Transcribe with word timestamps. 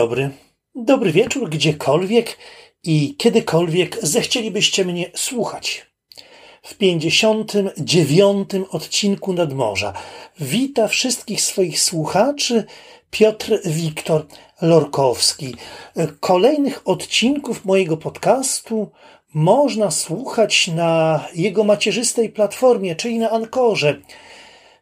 dobry. 0.00 0.30
Dobry 0.74 1.12
wieczór 1.12 1.50
gdziekolwiek 1.50 2.36
i 2.84 3.14
kiedykolwiek 3.16 3.98
zechcielibyście 4.02 4.84
mnie 4.84 5.10
słuchać. 5.14 5.86
W 6.62 6.74
59 6.74 8.50
odcinku 8.70 9.32
Nadmorza 9.32 9.92
wita 10.40 10.88
wszystkich 10.88 11.40
swoich 11.40 11.80
słuchaczy 11.80 12.64
Piotr 13.10 13.60
Wiktor 13.64 14.26
Lorkowski. 14.62 15.54
Kolejnych 16.20 16.82
odcinków 16.84 17.64
mojego 17.64 17.96
podcastu 17.96 18.90
można 19.34 19.90
słuchać 19.90 20.68
na 20.68 21.24
jego 21.34 21.64
macierzystej 21.64 22.28
platformie, 22.28 22.96
czyli 22.96 23.18
na 23.18 23.30
Ankorze. 23.30 24.00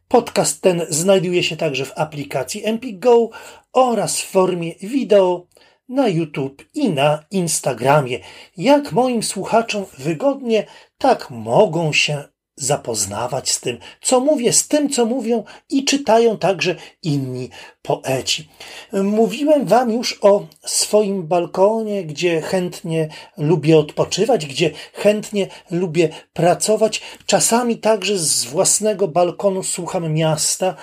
Podcast 0.08 0.62
ten 0.62 0.86
znajduje 0.88 1.42
się 1.42 1.56
także 1.56 1.84
w 1.84 1.92
aplikacji 1.98 2.62
MPGO 2.64 3.30
oraz 3.72 4.20
w 4.20 4.30
formie 4.30 4.74
wideo 4.82 5.46
na 5.88 6.08
YouTube 6.08 6.64
i 6.74 6.88
na 6.88 7.24
Instagramie. 7.30 8.18
Jak 8.56 8.92
moim 8.92 9.22
słuchaczom 9.22 9.84
wygodnie, 9.98 10.66
tak 10.98 11.30
mogą 11.30 11.92
się 11.92 12.24
zapoznawać 12.58 13.50
z 13.50 13.60
tym, 13.60 13.78
co 14.02 14.20
mówię, 14.20 14.52
z 14.52 14.68
tym, 14.68 14.90
co 14.90 15.06
mówią 15.06 15.44
i 15.70 15.84
czytają 15.84 16.38
także 16.38 16.74
inni 17.02 17.50
poeci. 17.82 18.48
Mówiłem 18.92 19.66
Wam 19.66 19.92
już 19.92 20.18
o 20.22 20.46
swoim 20.66 21.22
balkonie, 21.22 22.04
gdzie 22.04 22.40
chętnie 22.40 23.08
lubię 23.36 23.78
odpoczywać, 23.78 24.46
gdzie 24.46 24.70
chętnie 24.92 25.46
lubię 25.70 26.08
pracować. 26.32 27.00
Czasami 27.26 27.78
także 27.78 28.18
z 28.18 28.44
własnego 28.44 29.08
balkonu 29.08 29.62
słucham 29.62 30.12
miasta. 30.12 30.74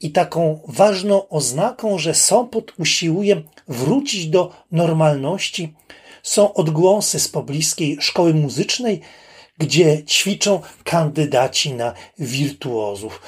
I 0.00 0.10
taką 0.10 0.60
ważną 0.68 1.28
oznaką, 1.28 1.98
że 1.98 2.14
Sopot 2.14 2.72
usiłuje 2.78 3.42
wrócić 3.68 4.26
do 4.26 4.52
normalności, 4.72 5.74
są 6.22 6.54
odgłosy 6.54 7.20
z 7.20 7.28
pobliskiej 7.28 7.96
szkoły 8.00 8.34
muzycznej, 8.34 9.00
gdzie 9.58 10.04
ćwiczą 10.04 10.60
kandydaci 10.84 11.74
na 11.74 11.92
wirtuozów. 12.18 13.20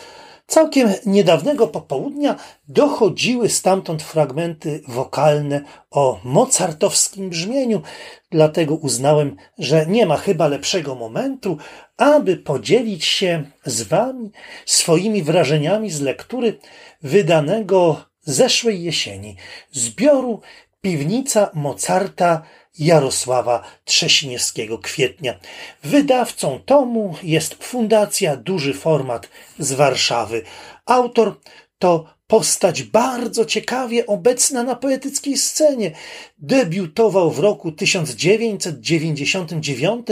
Całkiem 0.47 0.93
niedawnego 1.07 1.67
popołudnia 1.67 2.37
dochodziły 2.69 3.48
stamtąd 3.48 4.03
fragmenty 4.03 4.83
wokalne 4.89 5.61
o 5.91 6.21
mozartowskim 6.25 7.31
brzmieniu, 7.31 7.83
dlatego 8.31 8.75
uznałem, 8.75 9.37
że 9.59 9.87
nie 9.87 10.06
ma 10.06 10.17
chyba 10.17 10.49
lepszego 10.49 10.95
momentu, 10.95 11.59
aby 11.97 12.37
podzielić 12.37 13.05
się 13.05 13.45
z 13.65 13.83
Wami 13.83 14.31
swoimi 14.67 15.23
wrażeniami 15.23 15.91
z 15.91 16.01
lektury 16.01 16.59
wydanego 17.03 18.05
zeszłej 18.21 18.83
jesieni 18.83 19.37
zbioru 19.73 20.41
Piwnica 20.81 21.51
Mozarta 21.55 22.43
Jarosława 22.79 23.62
Trzesieniewskiego 23.84 24.79
Kwietnia. 24.79 25.34
Wydawcą 25.83 26.61
tomu 26.67 27.15
jest 27.23 27.65
Fundacja 27.65 28.37
Duży 28.37 28.75
Format 28.75 29.29
z 29.59 29.73
Warszawy. 29.73 30.43
Autor 30.87 31.41
to 31.79 32.19
postać 32.27 32.83
bardzo 32.83 33.45
ciekawie 33.45 34.06
obecna 34.06 34.62
na 34.62 34.77
poetyckiej 34.77 35.37
scenie. 35.37 35.91
Debiutował 36.39 37.31
w 37.31 37.39
roku 37.39 37.73
1999 37.73 40.06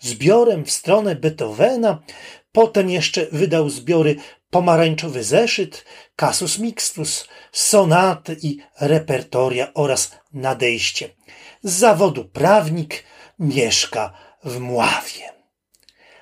zbiorem 0.00 0.64
w 0.64 0.70
stronę 0.70 1.16
Beethovena, 1.16 2.02
potem 2.52 2.90
jeszcze 2.90 3.26
wydał 3.32 3.68
zbiory 3.68 4.16
Pomarańczowy 4.50 5.24
Zeszyt, 5.24 5.84
Casus 6.16 6.58
Mixtus, 6.58 7.28
Sonaty 7.52 8.36
i 8.42 8.58
Repertoria 8.80 9.74
oraz 9.74 10.10
Nadejście. 10.32 11.08
Z 11.62 11.72
zawodu 11.72 12.24
prawnik 12.24 13.04
mieszka 13.38 14.12
w 14.44 14.58
Mławie. 14.58 15.32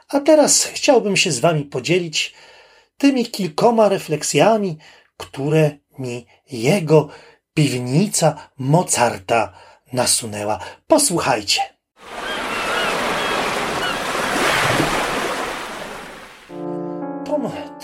A 0.09 0.21
teraz 0.21 0.65
chciałbym 0.65 1.17
się 1.17 1.33
z 1.33 1.39
Wami 1.39 1.65
podzielić 1.65 2.35
tymi 2.99 3.27
kilkoma 3.27 3.89
refleksjami, 3.89 4.79
które 5.17 5.79
mi 5.99 6.27
jego 6.51 7.09
piwnica 7.55 8.51
Mozarta 8.59 9.53
nasunęła. 9.93 10.59
Posłuchajcie. 10.87 11.76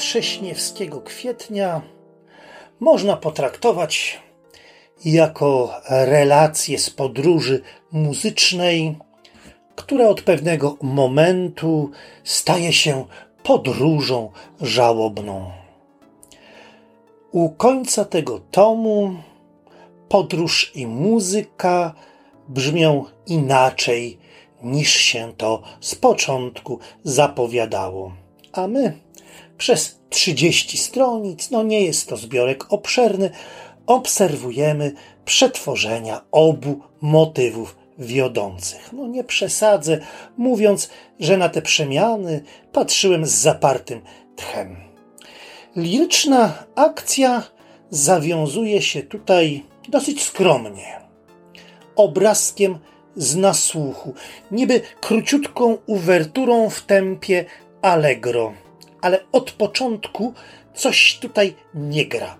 Trześniewskiego 0.02 1.00
kwietnia 1.00 1.82
można 2.80 3.16
potraktować 3.16 4.20
jako 5.04 5.74
relację 5.88 6.78
z 6.78 6.90
podróży 6.90 7.62
muzycznej, 7.92 8.98
która 9.76 10.08
od 10.08 10.22
pewnego 10.22 10.76
momentu 10.82 11.90
staje 12.24 12.72
się 12.72 13.04
podróżą 13.42 14.30
żałobną. 14.60 15.50
U 17.32 17.50
końca 17.50 18.04
tego 18.04 18.40
tomu 18.40 19.14
podróż 20.08 20.72
i 20.74 20.86
muzyka 20.86 21.94
brzmią 22.48 23.04
inaczej 23.26 24.18
niż 24.62 24.90
się 24.90 25.32
to 25.36 25.62
z 25.80 25.94
początku 25.94 26.78
zapowiadało. 27.04 28.12
A 28.52 28.66
my 28.66 28.98
przez 29.62 29.98
30 30.10 30.78
stronic, 30.78 31.50
no 31.50 31.62
nie 31.62 31.80
jest 31.80 32.08
to 32.08 32.16
zbiorek 32.16 32.72
obszerny, 32.72 33.30
obserwujemy 33.86 34.92
przetworzenia 35.24 36.20
obu 36.32 36.80
motywów 37.00 37.76
wiodących. 37.98 38.92
No 38.92 39.06
nie 39.06 39.24
przesadzę, 39.24 39.98
mówiąc, 40.36 40.90
że 41.20 41.36
na 41.36 41.48
te 41.48 41.62
przemiany 41.62 42.42
patrzyłem 42.72 43.26
z 43.26 43.30
zapartym 43.30 44.00
tchem. 44.36 44.76
Liryczna 45.76 46.64
akcja 46.74 47.42
zawiązuje 47.90 48.82
się 48.82 49.02
tutaj 49.02 49.62
dosyć 49.88 50.22
skromnie. 50.22 51.00
Obrazkiem 51.96 52.78
z 53.16 53.36
nasłuchu, 53.36 54.14
niby 54.50 54.80
króciutką 55.00 55.78
uwerturą 55.86 56.70
w 56.70 56.82
tempie 56.82 57.44
allegro, 57.82 58.54
ale 59.02 59.20
od 59.32 59.50
początku 59.50 60.34
coś 60.74 61.18
tutaj 61.20 61.54
nie 61.74 62.06
gra. 62.06 62.36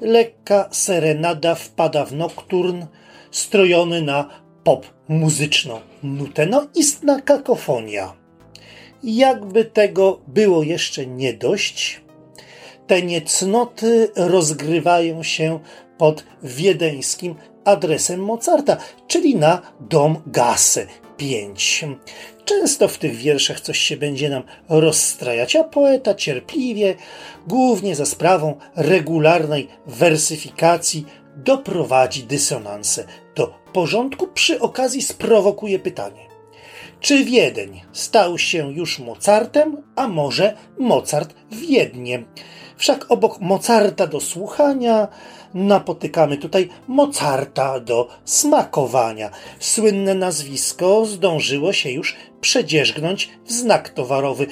Lekka 0.00 0.68
serenada 0.70 1.54
wpada 1.54 2.04
w 2.04 2.12
nokturn, 2.12 2.84
strojony 3.30 4.02
na 4.02 4.28
pop 4.64 4.86
muzyczną 5.08 5.80
nutę. 6.02 6.46
No 6.46 6.66
istna 6.74 7.20
kakofonia. 7.20 8.12
Jakby 9.02 9.64
tego 9.64 10.20
było 10.26 10.62
jeszcze 10.62 11.06
nie 11.06 11.32
dość, 11.32 12.00
te 12.86 13.02
niecnoty 13.02 14.08
rozgrywają 14.16 15.22
się 15.22 15.58
pod 15.98 16.24
wiedeńskim 16.42 17.34
adresem 17.64 18.20
Mozarta, 18.20 18.76
czyli 19.06 19.36
na 19.36 19.62
dom 19.80 20.22
Gasse 20.26 20.86
5. 21.24 21.84
Często 22.44 22.88
w 22.88 22.98
tych 22.98 23.16
wierszach 23.16 23.60
coś 23.60 23.78
się 23.78 23.96
będzie 23.96 24.30
nam 24.30 24.42
rozstrajać, 24.68 25.56
a 25.56 25.64
poeta 25.64 26.14
cierpliwie, 26.14 26.94
głównie 27.46 27.96
za 27.96 28.06
sprawą 28.06 28.54
regularnej 28.76 29.68
wersyfikacji, 29.86 31.06
doprowadzi 31.36 32.22
dysonanse 32.22 33.04
do 33.36 33.54
porządku, 33.72 34.26
przy 34.26 34.60
okazji 34.60 35.02
sprowokuje 35.02 35.78
pytanie. 35.78 36.28
Czy 37.00 37.24
Wiedeń 37.24 37.80
stał 37.92 38.38
się 38.38 38.72
już 38.72 38.98
Mozartem, 38.98 39.82
a 39.96 40.08
może 40.08 40.56
Mozart 40.78 41.34
Wiedniem? 41.50 42.24
Wszak 42.76 43.10
obok 43.10 43.40
Mozarta 43.40 44.06
do 44.06 44.20
słuchania 44.20 45.08
napotykamy 45.54 46.36
tutaj 46.36 46.68
Mozarta 46.88 47.80
do 47.80 48.08
smakowania. 48.24 49.30
Słynne 49.58 50.14
nazwisko 50.14 51.06
zdążyło 51.06 51.72
się 51.72 51.90
już 51.90 52.16
przedzierzgnąć 52.40 53.30
w 53.44 53.52
znak 53.52 53.88
towarowy. 53.88 54.46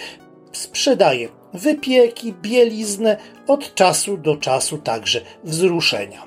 Sprzedaje 0.53 1.29
wypieki, 1.55 2.35
bieliznę, 2.43 3.17
od 3.47 3.75
czasu 3.75 4.17
do 4.17 4.37
czasu 4.37 4.79
także 4.79 5.21
wzruszenia. 5.45 6.23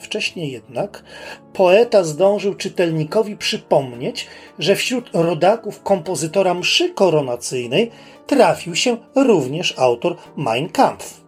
Wcześniej 0.00 0.52
jednak 0.52 1.04
poeta 1.52 2.04
zdążył 2.04 2.54
czytelnikowi 2.54 3.36
przypomnieć, 3.36 4.26
że 4.58 4.76
wśród 4.76 5.10
rodaków 5.12 5.82
kompozytora 5.82 6.54
mszy 6.54 6.90
koronacyjnej 6.90 7.90
trafił 8.26 8.76
się 8.76 8.96
również 9.14 9.74
autor 9.78 10.16
Mein 10.36 10.68
Kampf 10.68 11.24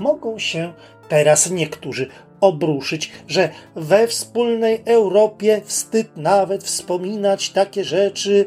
mogą 0.00 0.38
się 0.38 0.72
teraz 1.08 1.50
niektórzy 1.50 2.08
obruszyć, 2.40 3.12
że 3.28 3.50
we 3.74 4.06
wspólnej 4.06 4.82
Europie 4.84 5.60
wstyd 5.64 6.16
nawet 6.16 6.64
wspominać 6.64 7.50
takie 7.50 7.84
rzeczy, 7.84 8.46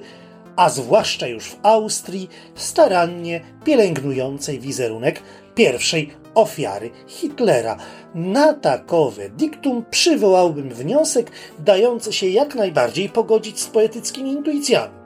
a 0.55 0.69
zwłaszcza 0.69 1.27
już 1.27 1.45
w 1.45 1.57
Austrii, 1.63 2.29
starannie 2.55 3.41
pielęgnującej 3.65 4.59
wizerunek 4.59 5.21
pierwszej 5.55 6.09
ofiary 6.35 6.89
Hitlera. 7.07 7.77
Na 8.15 8.53
takowe 8.53 9.29
diktum 9.29 9.85
przywołałbym 9.91 10.69
wniosek 10.69 11.31
dający 11.59 12.13
się 12.13 12.27
jak 12.27 12.55
najbardziej 12.55 13.09
pogodzić 13.09 13.59
z 13.59 13.67
poetyckimi 13.67 14.31
intuicjami. 14.31 15.00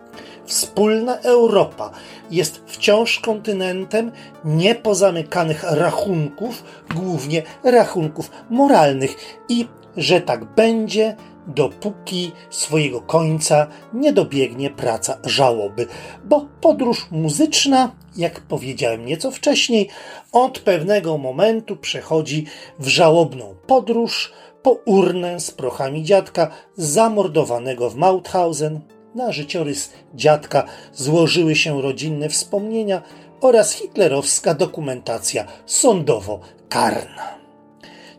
Wspólna 0.45 1.17
Europa 1.17 1.91
jest 2.31 2.61
wciąż 2.65 3.19
kontynentem 3.19 4.11
niepozamykanych 4.45 5.63
rachunków, 5.63 6.63
głównie 6.95 7.43
rachunków 7.63 8.31
moralnych 8.49 9.15
i 9.49 9.67
że 9.97 10.21
tak 10.21 10.45
będzie, 10.45 11.15
dopóki 11.47 12.31
swojego 12.49 13.01
końca 13.01 13.67
nie 13.93 14.13
dobiegnie 14.13 14.69
praca 14.69 15.17
żałoby, 15.23 15.87
bo 16.23 16.45
podróż 16.61 17.07
muzyczna, 17.11 17.91
jak 18.17 18.41
powiedziałem 18.41 19.05
nieco 19.05 19.31
wcześniej, 19.31 19.89
od 20.31 20.59
pewnego 20.59 21.17
momentu 21.17 21.75
przechodzi 21.75 22.45
w 22.79 22.87
żałobną 22.87 23.55
podróż 23.67 24.33
po 24.63 24.71
urnę 24.71 25.39
z 25.39 25.51
prochami 25.51 26.03
dziadka 26.03 26.47
zamordowanego 26.77 27.89
w 27.89 27.95
Mauthausen. 27.95 28.81
Na 29.15 29.31
życiorys 29.31 29.89
dziadka 30.15 30.63
złożyły 30.93 31.55
się 31.55 31.81
rodzinne 31.81 32.29
wspomnienia 32.29 33.01
oraz 33.41 33.73
hitlerowska 33.73 34.53
dokumentacja 34.53 35.45
sądowo-karna. 35.65 37.37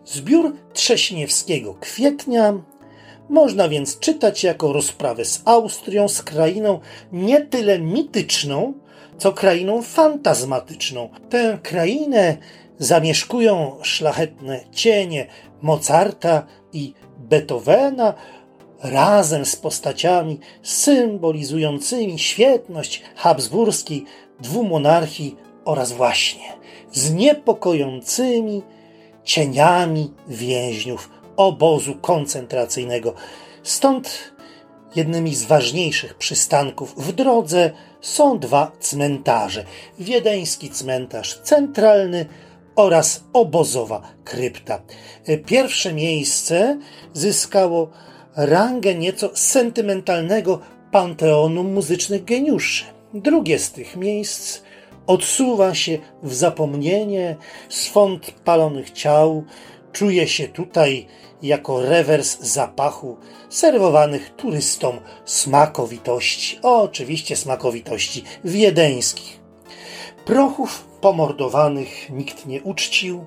Zbiór 0.05 0.57
Trześniewskiego 0.73 1.75
Kwietnia 1.81 2.55
można 3.29 3.69
więc 3.69 3.99
czytać 3.99 4.45
jako 4.45 4.73
rozprawę 4.73 5.25
z 5.25 5.43
Austrią, 5.45 6.09
z 6.09 6.23
krainą 6.23 6.81
nie 7.13 7.41
tyle 7.41 7.79
mityczną, 7.79 8.75
co 9.19 9.33
krainą 9.33 9.83
fantazmatyczną. 9.83 11.09
Tę 11.31 11.59
krainę 11.63 12.37
zamieszkują 12.79 13.77
szlachetne 13.83 14.61
cienie 14.73 15.27
Mozarta 15.63 16.47
i 16.73 16.95
Beethovena 17.19 18.15
razem 18.83 19.45
z 19.45 19.57
postaciami 19.57 20.41
symbolizującymi 20.63 22.19
świetność 22.19 23.03
habsburskiej 23.17 24.05
dwumonarchii 24.41 25.37
oraz 25.65 25.93
właśnie 25.93 26.53
z 26.93 27.13
niepokojącymi 27.13 28.63
cieniami 29.25 30.13
więźniów 30.29 31.11
obozu 31.37 31.95
koncentracyjnego. 31.95 33.15
Stąd 33.63 34.33
jednymi 34.97 35.35
z 35.35 35.45
ważniejszych 35.45 36.15
przystanków 36.15 36.95
w 36.97 37.13
drodze 37.13 37.71
są 38.01 38.39
dwa 38.39 38.73
cmentarze: 38.81 39.65
wiedeński 39.99 40.71
cmentarz 40.71 41.41
centralny 41.43 42.27
oraz 42.77 43.25
obozowa 43.33 44.03
krypta. 44.25 44.83
Pierwsze 45.47 45.93
miejsce 45.93 46.79
zyskało 47.13 47.91
rangę 48.37 48.95
nieco 48.95 49.31
sentymentalnego 49.35 50.61
panteonu 50.93 51.65
muzycznych 51.65 52.25
geniuszy. 52.25 52.85
Drugie 53.15 53.59
z 53.59 53.73
tych 53.73 53.97
miejsc 53.97 54.63
odsuwa 55.07 55.75
się 55.75 55.99
w 56.23 56.35
zapomnienie 56.35 57.37
swąd 57.69 58.31
palonych 58.31 58.91
ciał, 58.91 59.45
czuje 59.93 60.29
się 60.29 60.49
tutaj 60.49 61.07
jako 61.43 61.83
rewers 61.83 62.41
zapachu 62.41 63.17
serwowanych 63.49 64.31
turystom 64.37 64.99
smakowitości, 65.25 66.59
oczywiście 66.63 67.37
smakowitości 67.37 68.25
wiedeńskich. 68.45 69.41
Prochów 70.25 70.89
pomordowanych 71.01 72.11
nikt 72.11 72.47
nie 72.47 72.63
uczcił, 72.63 73.25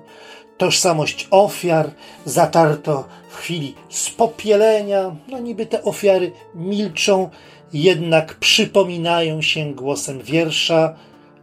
tożsamość 0.60 1.28
ofiar 1.30 1.90
zatarto 2.24 3.04
w 3.30 3.36
chwili 3.36 3.74
spopielenia. 3.88 5.16
No 5.28 5.38
niby 5.38 5.66
te 5.66 5.82
ofiary 5.82 6.32
milczą, 6.54 7.30
jednak 7.72 8.34
przypominają 8.34 9.42
się 9.42 9.74
głosem 9.74 10.22
wiersza. 10.22 10.94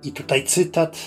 I 0.03 0.11
tutaj 0.11 0.43
cytat. 0.43 0.97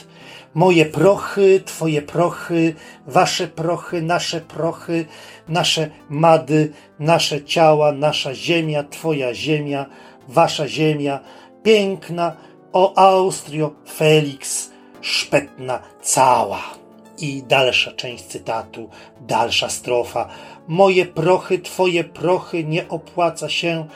Moje 0.54 0.86
prochy, 0.86 1.62
twoje 1.64 2.02
prochy, 2.02 2.74
wasze 3.06 3.46
prochy, 3.46 4.02
nasze 4.02 4.40
prochy, 4.40 5.06
nasze 5.48 5.90
mady, 6.08 6.72
nasze 6.98 7.44
ciała, 7.44 7.92
nasza 7.92 8.34
ziemia, 8.34 8.84
twoja 8.84 9.34
ziemia, 9.34 9.86
wasza 10.28 10.68
ziemia, 10.68 11.20
piękna, 11.62 12.36
o 12.72 12.98
Austrio, 12.98 13.70
Felix, 13.86 14.70
szpetna 15.00 15.82
cała. 16.02 16.79
I 17.20 17.42
dalsza 17.42 17.92
część 17.92 18.24
cytatu, 18.24 18.88
dalsza 19.20 19.68
strofa. 19.68 20.28
Moje 20.68 21.06
prochy, 21.06 21.58
twoje 21.58 22.04
prochy, 22.04 22.64
nie 22.64 22.88
opłaca 22.88 23.48
się 23.48 23.86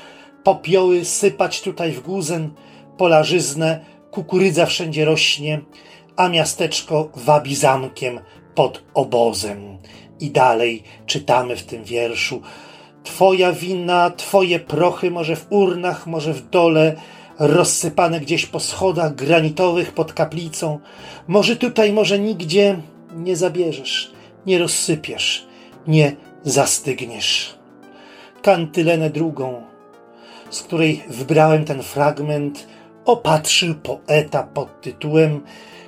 popioły 0.45 1.05
sypać 1.05 1.63
tutaj 1.63 1.93
w 1.93 2.01
guzen, 2.01 2.51
polarzyznę, 2.97 3.85
kukurydza 4.11 4.67
wszędzie 4.67 5.05
rośnie, 5.05 5.61
a 6.17 6.29
miasteczko 6.29 7.11
wabi 7.15 7.55
zamkiem 7.55 8.21
pod 8.55 8.83
obozem. 8.95 9.79
I 10.21 10.31
dalej 10.31 10.83
czytamy 11.07 11.57
w 11.57 11.63
tym 11.63 11.85
wierszu. 11.85 12.43
Twoja 13.05 13.53
wina, 13.53 14.11
twoje 14.11 14.61
prochy, 14.61 15.11
może 15.11 15.37
w 15.37 15.47
urnach, 15.51 16.07
może 16.07 16.33
w 16.33 16.51
dole, 16.51 16.97
rozsypane 17.39 18.21
gdzieś 18.21 18.47
po 18.47 18.61
schodach 18.61 19.15
granitowych 19.15 19.93
pod 19.93 20.13
kaplicą. 20.13 20.79
Może 21.29 21.57
tutaj, 21.57 21.93
może 21.93 22.19
nigdzie 22.19 22.77
nie 23.15 23.37
zabierzesz, 23.37 24.13
nie 24.47 24.59
rozsypiesz, 24.59 25.47
nie 25.87 26.17
zastygniesz. 26.43 27.59
Kantylenę 28.43 29.11
drugą, 29.11 29.63
z 30.51 30.63
której 30.63 31.05
wybrałem 31.09 31.65
ten 31.65 31.83
fragment, 31.83 32.67
opatrzył 33.05 33.75
poeta 33.75 34.43
pod 34.43 34.81
tytułem 34.81 35.41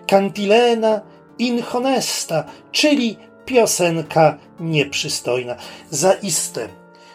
Cantilena 0.07 1.01
inhonesta, 1.39 2.45
czyli 2.73 3.17
piosenka 3.47 4.39
nieprzystojna. 4.61 5.57
Zaiste 5.91 6.69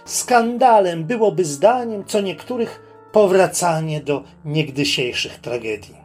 skandalem 0.06 1.04
byłoby 1.04 1.46
zdaniem 1.46 2.06
co 2.06 2.22
niektórych 2.22 2.82
powracanie 3.12 4.02
do 4.02 4.24
niegdysiejszych 4.46 5.40
tragedii. 5.40 5.96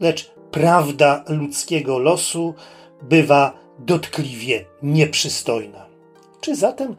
Lecz 0.00 0.30
prawda 0.50 1.24
ludzkiego 1.28 1.98
losu 1.98 2.54
bywa 3.02 3.58
dotkliwie 3.78 4.64
nieprzystojna. 4.82 5.86
Czy 6.40 6.56
zatem 6.56 6.96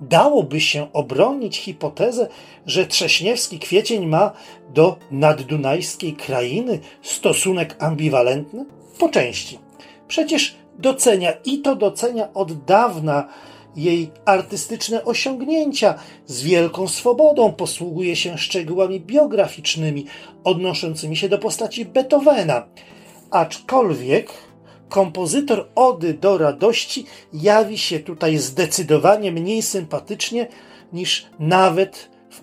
dałoby 0.00 0.60
się 0.60 0.92
obronić 0.92 1.58
hipotezę, 1.58 2.28
że 2.66 2.86
Trześniewski 2.86 3.58
kwiecień 3.58 4.06
ma 4.06 4.32
do 4.74 4.96
naddunajskiej 5.10 6.12
krainy 6.12 6.78
stosunek 7.02 7.76
ambiwalentny? 7.78 8.66
Po 8.98 9.08
części. 9.08 9.58
Przecież 10.08 10.56
docenia 10.78 11.32
i 11.44 11.58
to 11.58 11.76
docenia 11.76 12.32
od 12.34 12.64
dawna 12.64 13.28
jej 13.76 14.10
artystyczne 14.24 15.04
osiągnięcia, 15.04 15.94
z 16.26 16.42
wielką 16.42 16.88
swobodą 16.88 17.52
posługuje 17.52 18.16
się 18.16 18.38
szczegółami 18.38 19.00
biograficznymi 19.00 20.06
odnoszącymi 20.44 21.16
się 21.16 21.28
do 21.28 21.38
postaci 21.38 21.84
Beethovena. 21.84 22.66
Aczkolwiek 23.30 24.32
kompozytor 24.90 25.68
Ody 25.74 26.14
do 26.14 26.38
radości 26.38 27.06
jawi 27.32 27.78
się 27.78 28.00
tutaj 28.00 28.38
zdecydowanie 28.38 29.32
mniej 29.32 29.62
sympatycznie 29.62 30.48
niż 30.92 31.26
nawet 31.38 32.10
w 32.30 32.40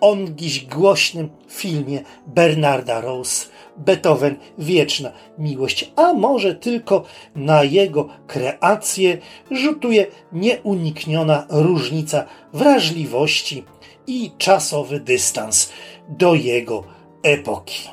ongiś 0.00 0.66
głośnym 0.66 1.28
filmie 1.48 2.02
Bernarda 2.26 3.00
Rose 3.00 3.46
Beethoven 3.76 4.36
Wieczna 4.58 5.12
Miłość, 5.38 5.92
a 5.96 6.12
może 6.12 6.54
tylko 6.54 7.04
na 7.36 7.64
jego 7.64 8.08
kreację 8.26 9.18
rzutuje 9.50 10.06
nieunikniona 10.32 11.46
różnica 11.50 12.24
wrażliwości 12.52 13.64
i 14.06 14.30
czasowy 14.38 15.00
dystans 15.00 15.72
do 16.08 16.34
jego 16.34 16.84
epoki 17.22 17.88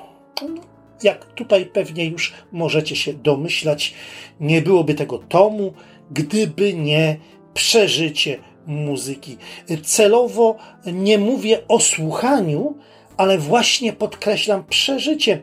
jak 1.03 1.25
tutaj 1.25 1.65
pewnie 1.65 2.05
już 2.05 2.33
możecie 2.51 2.95
się 2.95 3.13
domyślać, 3.13 3.93
nie 4.39 4.61
byłoby 4.61 4.93
tego 4.93 5.17
tomu, 5.17 5.73
gdyby 6.11 6.73
nie 6.73 7.17
przeżycie 7.53 8.37
muzyki. 8.67 9.37
Celowo 9.83 10.55
nie 10.85 11.17
mówię 11.17 11.67
o 11.67 11.79
słuchaniu, 11.79 12.75
ale 13.17 13.37
właśnie 13.37 13.93
podkreślam 13.93 14.63
przeżycie, 14.69 15.41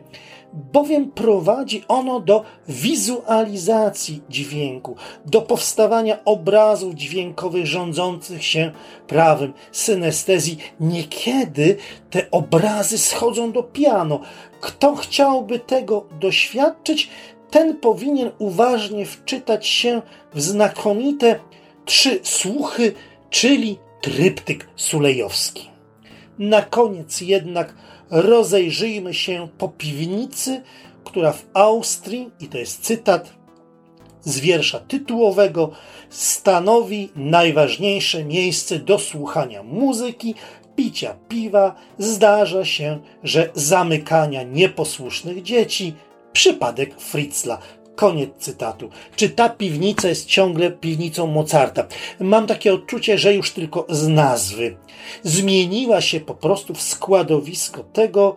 bowiem 0.53 1.11
prowadzi 1.11 1.83
ono 1.87 2.19
do 2.19 2.43
wizualizacji 2.67 4.21
dźwięku, 4.29 4.95
do 5.25 5.41
powstawania 5.41 6.23
obrazów 6.25 6.93
dźwiękowych 6.93 7.65
rządzących 7.65 8.45
się 8.45 8.71
prawem 9.07 9.53
synestezji. 9.71 10.57
Niekiedy 10.79 11.77
te 12.09 12.31
obrazy 12.31 12.97
schodzą 12.97 13.51
do 13.51 13.63
piano. 13.63 14.19
Kto 14.61 14.95
chciałby 14.95 15.59
tego 15.59 16.05
doświadczyć, 16.19 17.09
ten 17.51 17.77
powinien 17.77 18.31
uważnie 18.39 19.05
wczytać 19.05 19.67
się 19.67 20.01
w 20.33 20.41
znakomite 20.41 21.39
trzy 21.85 22.19
słuchy, 22.23 22.93
czyli 23.29 23.79
tryptyk 24.01 24.67
sulejowski. 24.75 25.69
Na 26.39 26.61
koniec 26.61 27.21
jednak 27.21 27.75
rozejrzyjmy 28.13 29.13
się 29.13 29.47
po 29.57 29.69
piwnicy, 29.69 30.61
która 31.03 31.31
w 31.31 31.45
Austrii, 31.53 32.29
i 32.39 32.47
to 32.47 32.57
jest 32.57 32.81
cytat 32.81 33.33
z 34.21 34.39
wiersza 34.39 34.79
tytułowego, 34.79 35.71
stanowi 36.09 37.09
najważniejsze 37.15 38.23
miejsce 38.23 38.79
do 38.79 38.99
słuchania 38.99 39.63
muzyki, 39.63 40.35
picia 40.75 41.15
piwa, 41.29 41.75
zdarza 41.97 42.65
się, 42.65 42.99
że 43.23 43.49
zamykania 43.53 44.43
nieposłusznych 44.43 45.43
dzieci, 45.43 45.93
przypadek 46.33 47.01
Fritzla. 47.01 47.57
Koniec 47.95 48.29
cytatu. 48.37 48.89
Czy 49.15 49.29
ta 49.29 49.49
piwnica 49.49 50.07
jest 50.07 50.25
ciągle 50.25 50.71
piwnicą 50.71 51.27
Mozarta? 51.27 51.85
Mam 52.19 52.47
takie 52.47 52.73
odczucie, 52.73 53.17
że 53.17 53.33
już 53.33 53.51
tylko 53.51 53.85
z 53.89 54.07
nazwy. 54.07 54.77
Zmieniła 55.23 56.01
się 56.01 56.19
po 56.19 56.35
prostu 56.35 56.73
w 56.73 56.81
składowisko 56.81 57.83
tego, 57.83 58.35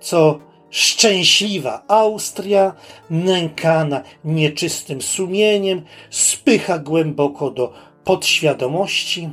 co 0.00 0.38
szczęśliwa 0.70 1.84
Austria, 1.88 2.72
nękana 3.10 4.02
nieczystym 4.24 5.02
sumieniem, 5.02 5.82
spycha 6.10 6.78
głęboko 6.78 7.50
do 7.50 7.72
podświadomości, 8.04 9.28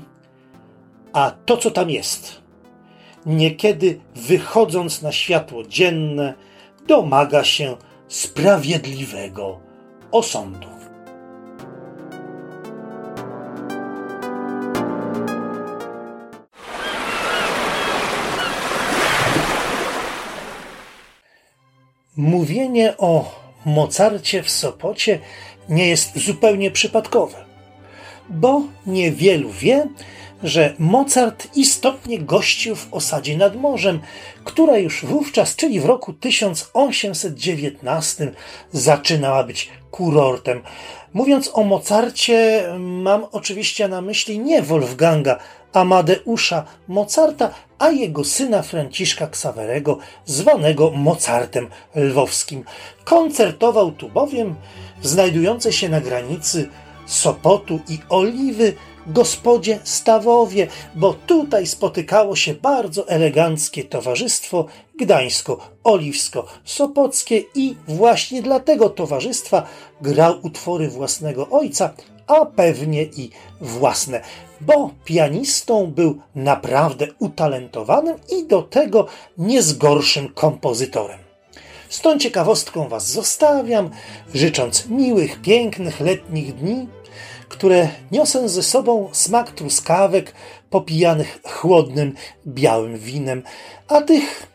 a 1.13 1.31
to, 1.45 1.57
co 1.57 1.71
tam 1.71 1.89
jest, 1.89 2.41
niekiedy 3.25 3.99
wychodząc 4.15 5.01
na 5.01 5.11
światło 5.11 5.63
dzienne, 5.63 6.33
domaga 6.87 7.43
się 7.43 7.77
sprawiedliwego 8.07 9.59
osądu. 10.13 10.67
Mówienie 22.17 22.97
o 22.97 23.43
Mozarcie 23.65 24.43
w 24.43 24.49
Sopocie 24.49 25.19
nie 25.69 25.87
jest 25.87 26.17
zupełnie 26.17 26.71
przypadkowe, 26.71 27.45
bo 28.29 28.61
niewielu 28.85 29.49
wie, 29.49 29.87
że 30.43 30.73
Mozart 30.79 31.47
istotnie 31.55 32.19
gościł 32.19 32.75
w 32.75 32.87
osadzie 32.91 33.37
nad 33.37 33.55
morzem, 33.55 33.99
która 34.43 34.77
już 34.77 35.05
wówczas, 35.05 35.55
czyli 35.55 35.79
w 35.79 35.85
roku 35.85 36.13
1819, 36.13 38.31
zaczynała 38.71 39.43
być 39.43 39.69
kurortem. 39.91 40.61
Mówiąc 41.13 41.51
o 41.53 41.63
Mozarcie, 41.63 42.63
mam 42.79 43.25
oczywiście 43.31 43.87
na 43.87 44.01
myśli 44.01 44.39
nie 44.39 44.61
Wolfganga 44.61 45.39
Amadeusza 45.73 46.65
Mozarta, 46.87 47.49
a 47.79 47.89
jego 47.89 48.23
syna 48.23 48.61
Franciszka 48.61 49.27
Ksawerego, 49.27 49.97
zwanego 50.25 50.91
Mozartem 50.91 51.69
Lwowskim. 51.95 52.63
Koncertował 53.03 53.91
tu 53.91 54.09
bowiem 54.09 54.55
w 55.01 55.07
znajdującej 55.07 55.73
się 55.73 55.89
na 55.89 56.01
granicy 56.01 56.69
Sopotu 57.05 57.79
i 57.89 57.99
Oliwy 58.09 58.73
gospodzie 59.07 59.79
Stawowie, 59.83 60.67
bo 60.95 61.13
tutaj 61.13 61.67
spotykało 61.67 62.35
się 62.35 62.53
bardzo 62.53 63.07
eleganckie 63.07 63.83
towarzystwo 63.83 64.65
gdańsko-oliwsko-sopockie 64.99 67.43
i 67.55 67.75
właśnie 67.87 68.41
dla 68.41 68.59
tego 68.59 68.89
towarzystwa 68.89 69.63
grał 70.01 70.39
utwory 70.41 70.89
własnego 70.89 71.49
ojca, 71.49 71.93
a 72.27 72.45
pewnie 72.45 73.03
i 73.03 73.29
własne, 73.61 74.21
bo 74.61 74.91
pianistą 75.05 75.87
był 75.87 76.21
naprawdę 76.35 77.07
utalentowanym 77.19 78.15
i 78.29 78.47
do 78.47 78.61
tego 78.61 79.07
nie 79.37 79.61
z 79.61 79.73
gorszym 79.73 80.29
kompozytorem. 80.29 81.19
Z 81.89 82.01
tą 82.01 82.19
ciekawostką 82.19 82.89
Was 82.89 83.11
zostawiam, 83.11 83.89
życząc 84.33 84.85
miłych, 84.85 85.41
pięknych 85.41 85.99
letnich 85.99 86.55
dni, 86.55 86.87
które 87.53 87.89
niosą 88.11 88.47
ze 88.47 88.63
sobą 88.63 89.09
smak 89.11 89.51
truskawek 89.51 90.33
popijanych 90.69 91.39
chłodnym, 91.43 92.15
białym 92.47 92.97
winem, 92.97 93.43
a 93.87 94.01
tych, 94.01 94.47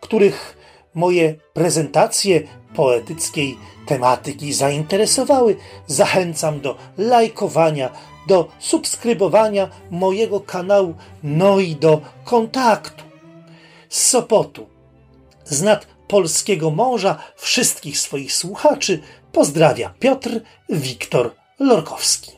których 0.00 0.56
moje 0.94 1.34
prezentacje 1.52 2.42
poetyckiej 2.74 3.58
tematyki 3.86 4.52
zainteresowały, 4.52 5.56
zachęcam 5.86 6.60
do 6.60 6.76
lajkowania, 6.98 7.90
do 8.28 8.48
subskrybowania 8.58 9.68
mojego 9.90 10.40
kanału, 10.40 10.94
no 11.22 11.60
i 11.60 11.76
do 11.76 12.00
kontaktu. 12.24 13.04
Z 13.88 14.06
Sopotu, 14.06 14.66
z 15.44 15.62
nad 15.62 15.86
polskiego 16.08 16.70
morza, 16.70 17.18
wszystkich 17.36 17.98
swoich 17.98 18.32
słuchaczy 18.32 19.02
pozdrawia 19.32 19.94
Piotr 19.98 20.40
Wiktor 20.68 21.45
Lorkowski. 21.60 22.30